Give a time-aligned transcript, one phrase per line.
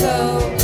[0.00, 0.59] so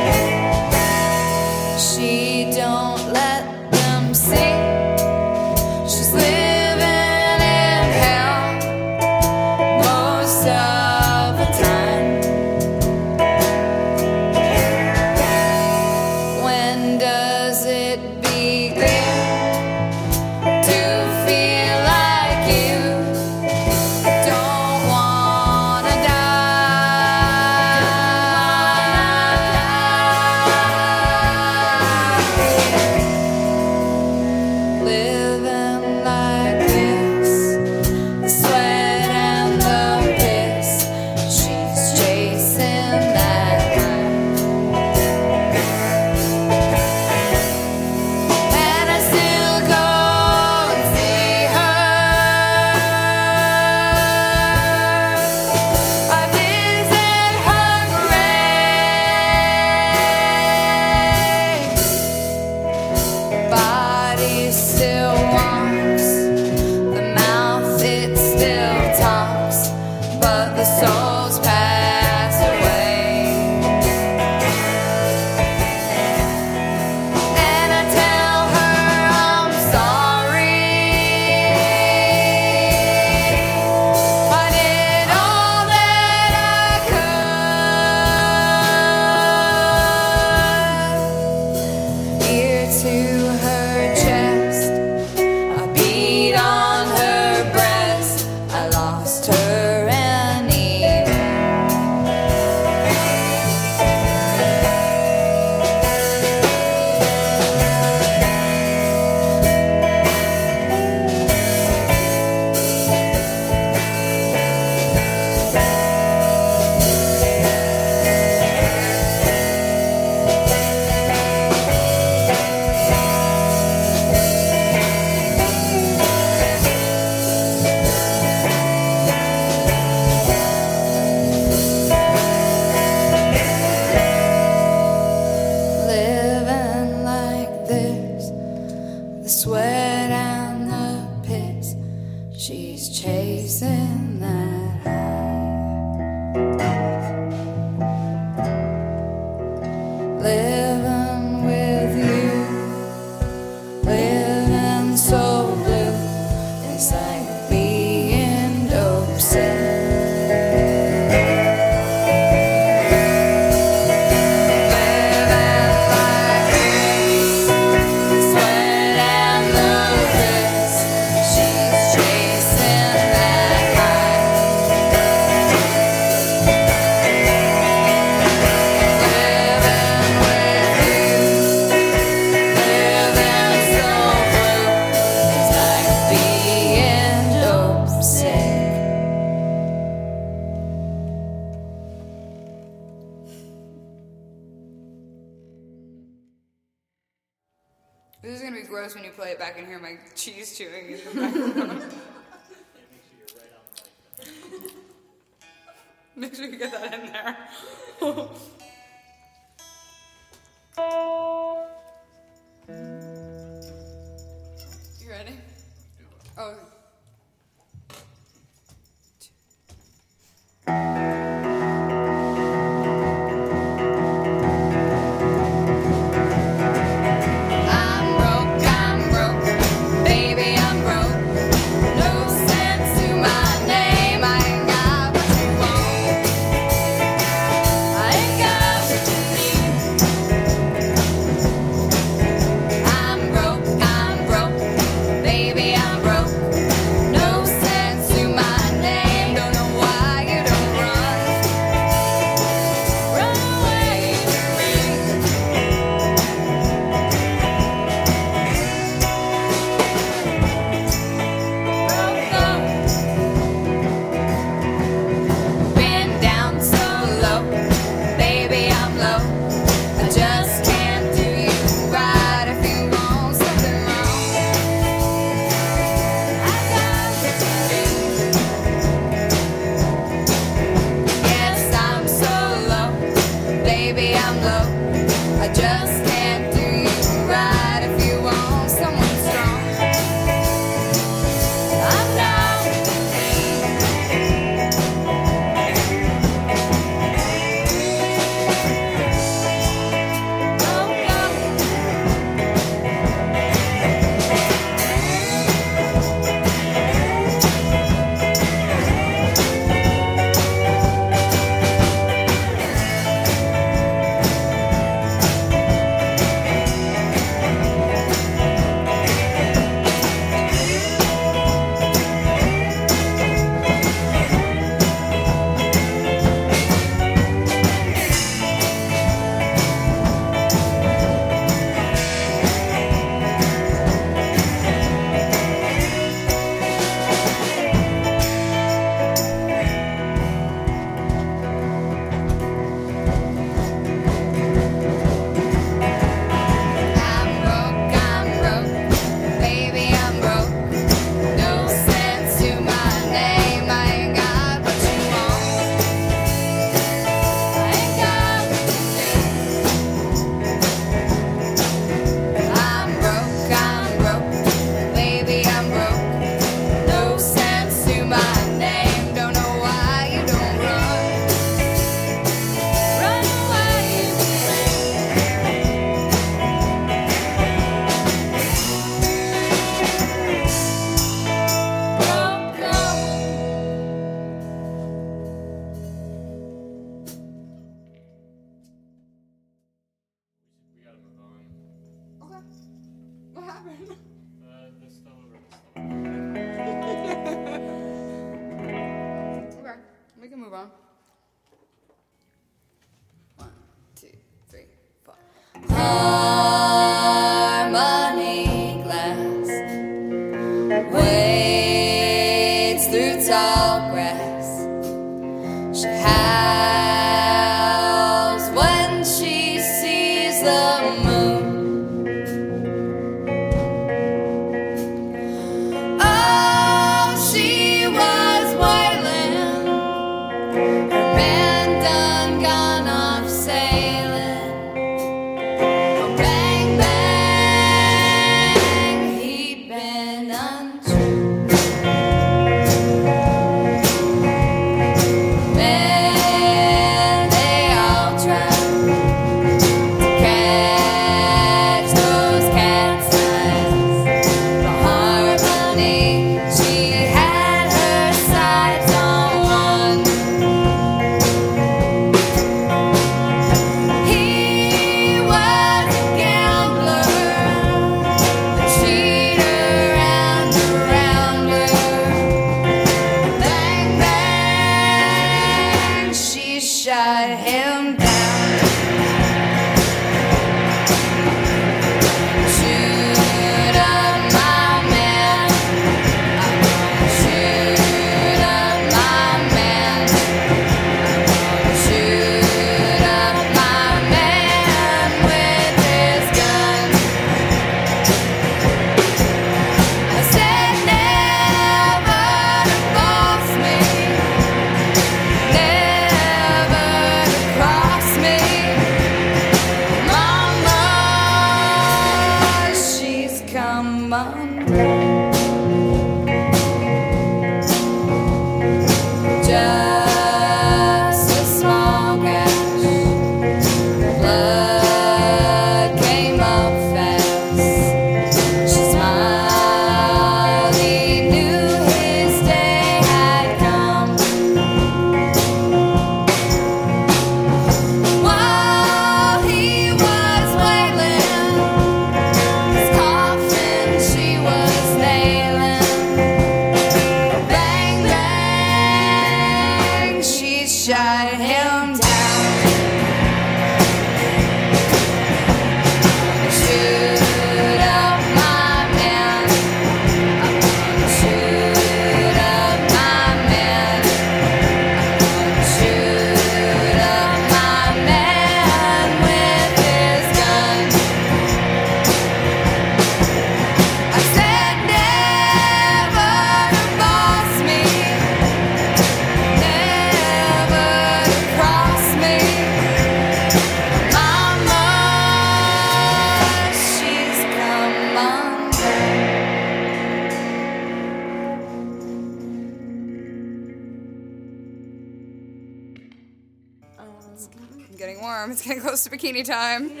[599.24, 599.90] bikini time.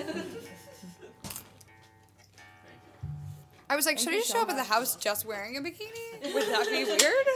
[3.70, 6.34] I was like, should I just show up at the house just wearing a bikini?
[6.34, 7.26] Would that be weird?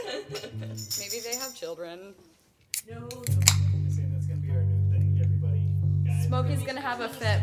[0.99, 2.13] Maybe they have children.
[2.89, 3.09] No.
[6.23, 7.41] Smokey's gonna have a fit.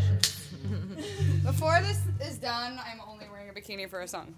[1.44, 4.32] Before this is done, I'm only wearing a bikini for a song.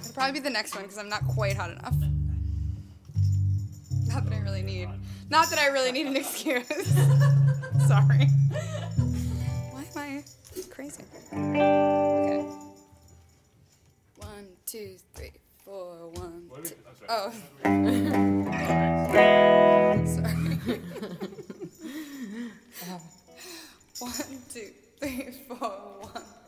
[0.00, 1.96] It'll probably be the next one because I'm not quite hot enough.
[4.06, 4.88] Not that I really need.
[5.28, 6.66] Not that I really need an excuse.
[7.90, 8.26] sorry.
[9.72, 10.22] Why am I
[10.70, 11.02] crazy?
[14.64, 15.32] Two, three,
[15.64, 16.48] four, one.
[16.62, 16.76] Two.
[17.08, 17.32] Oh.
[20.06, 20.36] sorry.
[23.98, 24.70] one, two,
[25.00, 25.72] three, four,
[26.12, 26.22] one.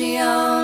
[0.00, 0.59] religion.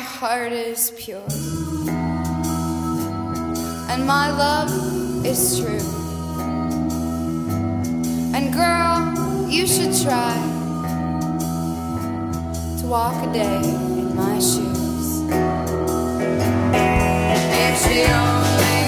[0.00, 1.22] Heart is pure.
[3.90, 4.70] And my love
[5.24, 5.86] is true.
[8.34, 10.34] And girl, you should try
[12.80, 15.22] to walk a day in my shoes.
[16.72, 18.79] If she only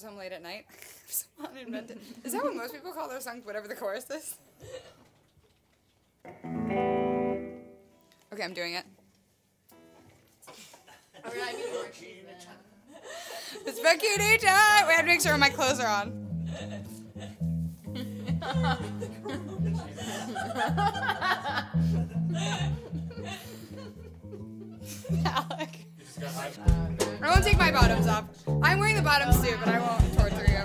[0.00, 0.66] comes home late at night.
[1.12, 1.98] So uninvented.
[2.22, 3.44] Is that what most people call their songs?
[3.44, 4.36] Whatever the chorus is.
[8.32, 8.84] Okay, I'm doing it.
[13.66, 14.42] It's Becky and AJ.
[14.86, 16.12] We have to make sure my clothes are on.
[25.26, 27.09] Alec.
[27.22, 28.24] I won't take my bottoms off.
[28.62, 30.64] I'm wearing the bottoms too, but I won't torture you.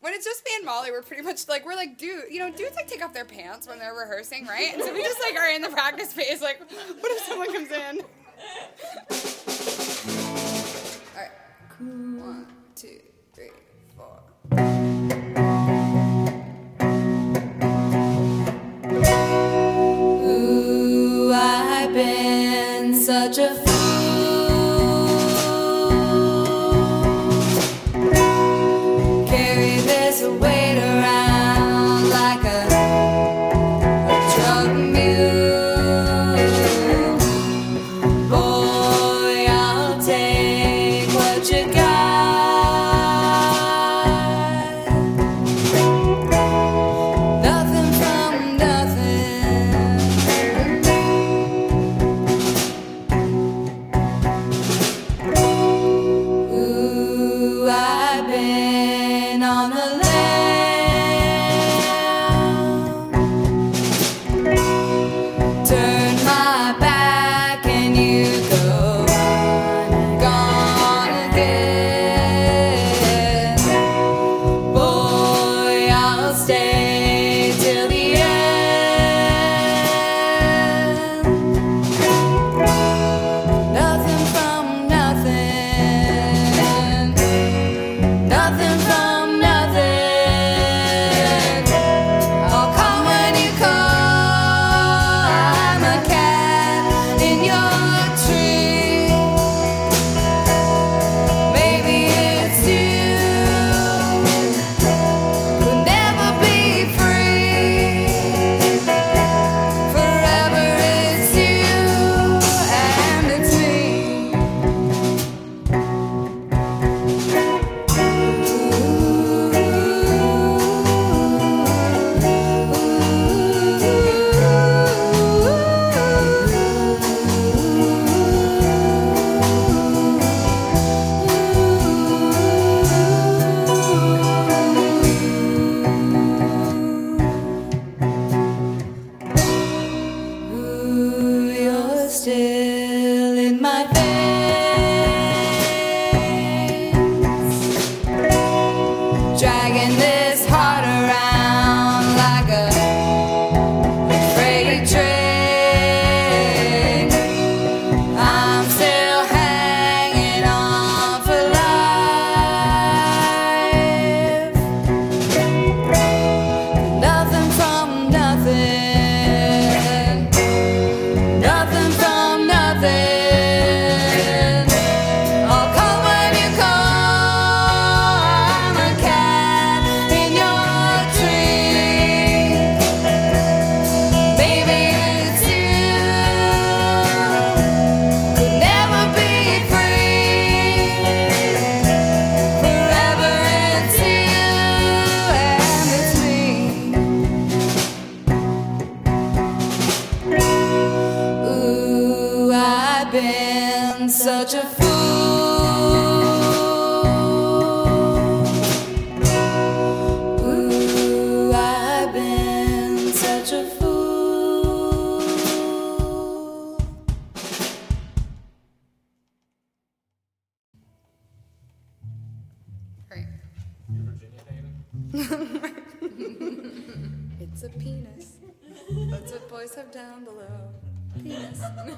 [0.00, 2.50] When it's just me and Molly, we're pretty much like we're like dude, you know,
[2.50, 4.72] dudes like take off their pants when they're rehearsing, right?
[4.74, 7.70] And so we just like are in the practice phase, like, what if someone comes
[7.70, 8.00] in?
[11.16, 11.30] All right,
[12.22, 13.00] one, two,
[13.34, 13.50] three,
[13.96, 14.20] four.
[20.22, 23.69] Ooh, I've been such a
[58.40, 58.69] I've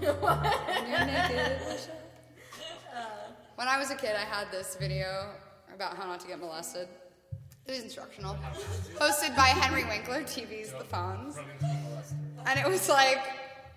[0.02, 1.58] you're naked.
[3.54, 5.30] When I was a kid, I had this video
[5.72, 6.88] about how not to get molested.
[7.66, 8.36] It was instructional.
[8.98, 11.38] Hosted by Henry Winkler, TV's The Fonz.
[12.46, 13.20] And it was like,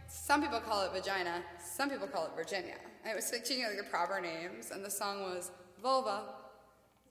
[0.08, 2.78] some people call it vagina, some people call it Virginia.
[3.04, 5.52] And it was like choosing like the proper names, and the song was
[5.84, 6.24] vulva.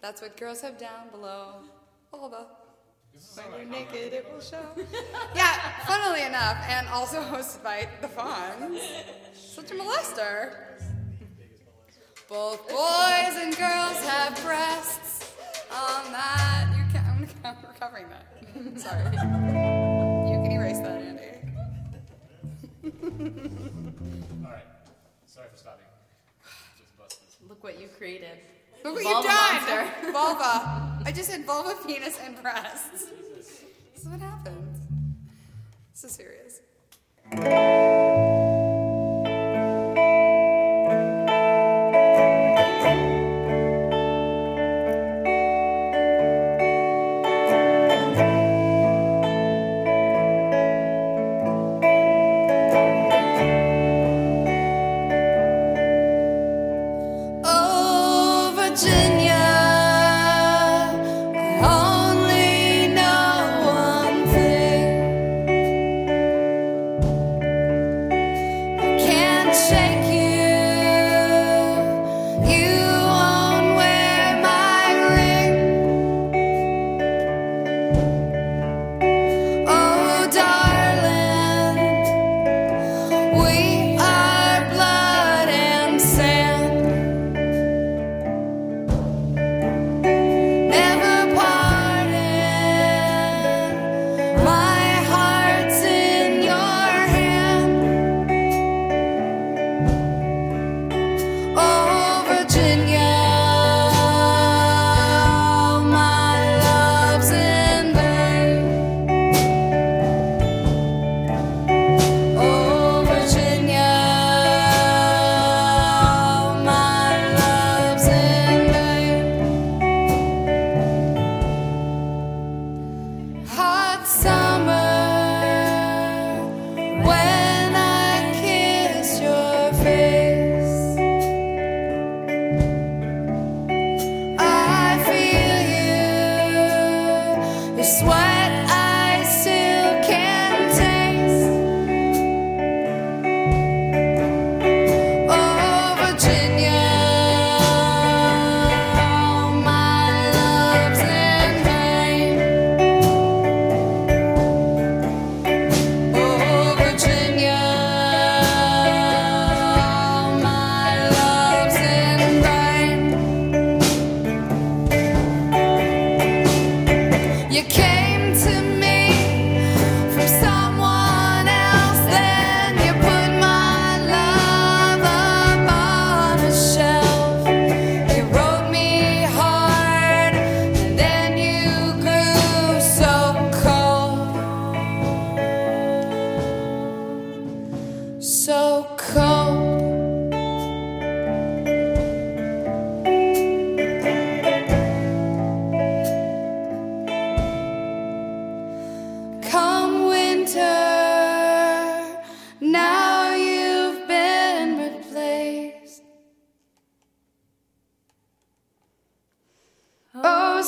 [0.03, 1.61] That's what girls have down below.
[2.11, 2.47] Vulva.
[3.15, 4.61] This is When so you're naked, it will show.
[5.37, 8.81] yeah, funnily enough, and also hosted by the Fonz.
[9.35, 10.57] Such a molester.
[12.29, 15.33] Both boys and girls have breasts.
[15.71, 17.05] On that, you can.
[17.07, 18.27] I'm, I'm recovering that.
[18.81, 19.05] Sorry.
[19.05, 21.23] You can erase that, Andy.
[24.45, 24.65] Alright.
[25.27, 25.85] Sorry for stopping.
[26.79, 27.39] Just bust this.
[27.49, 28.39] Look what you created.
[28.85, 29.67] Look what Vulva you've
[30.03, 30.13] done.
[30.13, 31.03] Vulva.
[31.07, 33.07] I just said vulva, penis, and breasts.
[33.95, 34.79] This is what happens.
[35.93, 36.61] This is serious.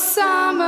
[0.06, 0.65] summer.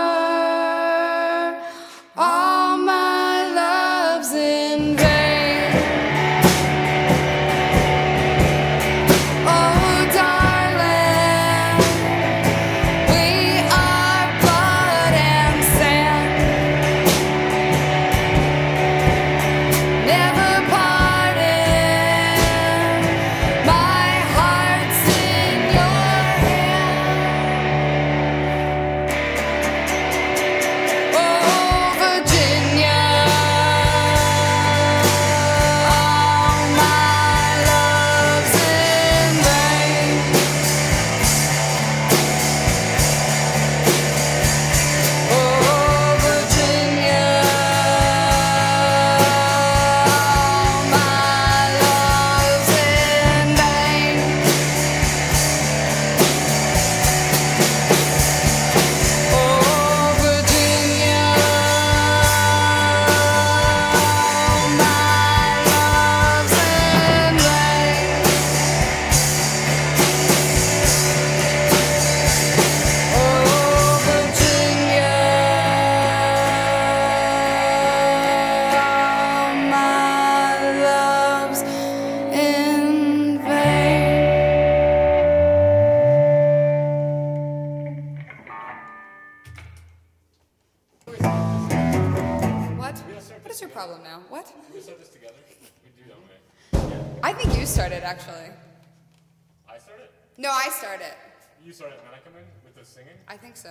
[103.49, 103.71] Think so.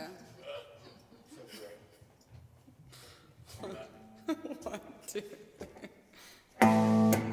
[4.64, 5.24] One, two.